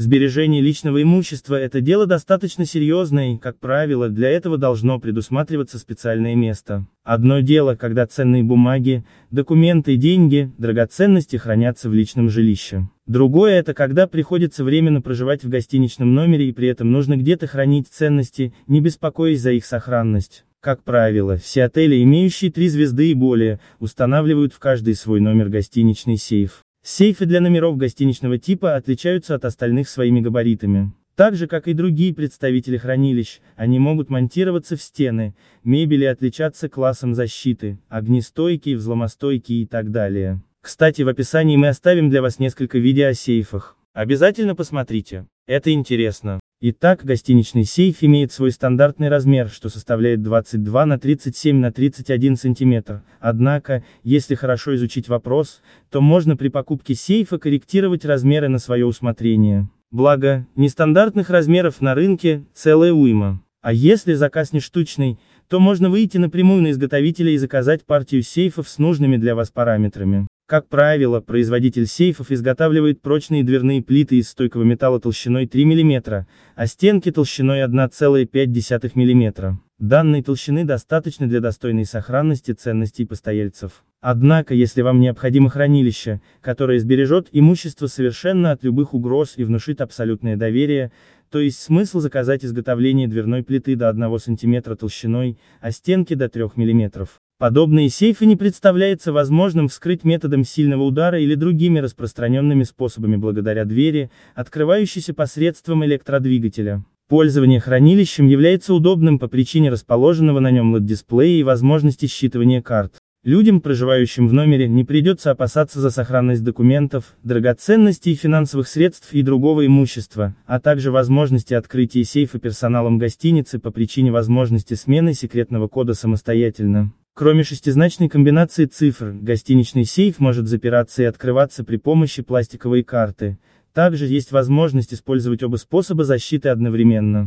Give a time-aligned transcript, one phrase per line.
[0.00, 6.34] Сбережение личного имущества– это дело достаточно серьезное и, как правило, для этого должно предусматриваться специальное
[6.34, 6.86] место.
[7.04, 12.88] Одно дело, когда ценные бумаги, документы, деньги, драгоценности хранятся в личном жилище.
[13.06, 17.88] Другое это когда приходится временно проживать в гостиничном номере и при этом нужно где-то хранить
[17.88, 20.46] ценности, не беспокоясь за их сохранность.
[20.62, 26.16] Как правило, все отели, имеющие три звезды и более, устанавливают в каждый свой номер гостиничный
[26.16, 26.62] сейф.
[26.82, 30.92] Сейфы для номеров гостиничного типа отличаются от остальных своими габаритами.
[31.14, 37.14] Так же, как и другие представители хранилищ, они могут монтироваться в стены, мебели отличаться классом
[37.14, 40.42] защиты, огнестойкие, взломостойкие и так далее.
[40.62, 43.76] Кстати, в описании мы оставим для вас несколько видео о сейфах.
[43.92, 45.26] Обязательно посмотрите.
[45.46, 46.40] Это интересно.
[46.62, 53.00] Итак, гостиничный сейф имеет свой стандартный размер, что составляет 22 на 37 на 31 сантиметр.
[53.18, 59.70] Однако, если хорошо изучить вопрос, то можно при покупке сейфа корректировать размеры на свое усмотрение.
[59.90, 63.42] Благо, нестандартных размеров на рынке целая уйма.
[63.62, 68.68] А если заказ не штучный, то можно выйти напрямую на изготовителя и заказать партию сейфов
[68.68, 70.26] с нужными для вас параметрами.
[70.50, 76.26] Как правило, производитель сейфов изготавливает прочные дверные плиты из стойкого металла толщиной 3 мм,
[76.56, 79.58] а стенки толщиной 1,5 мм.
[79.78, 83.84] Данной толщины достаточно для достойной сохранности ценностей постояльцев.
[84.00, 90.36] Однако, если вам необходимо хранилище, которое сбережет имущество совершенно от любых угроз и внушит абсолютное
[90.36, 90.90] доверие,
[91.30, 96.46] то есть смысл заказать изготовление дверной плиты до 1 см толщиной, а стенки до 3
[96.56, 97.06] мм.
[97.40, 104.10] Подобные сейфы не представляется возможным вскрыть методом сильного удара или другими распространенными способами благодаря двери,
[104.34, 106.84] открывающейся посредством электродвигателя.
[107.08, 112.96] Пользование хранилищем является удобным по причине расположенного на нем LED-дисплея и возможности считывания карт.
[113.24, 119.64] Людям, проживающим в номере, не придется опасаться за сохранность документов, драгоценностей, финансовых средств и другого
[119.64, 126.92] имущества, а также возможности открытия сейфа персоналом гостиницы по причине возможности смены секретного кода самостоятельно.
[127.20, 133.36] Кроме шестизначной комбинации цифр, гостиничный сейф может запираться и открываться при помощи пластиковой карты.
[133.74, 137.18] Также есть возможность использовать оба способа защиты одновременно.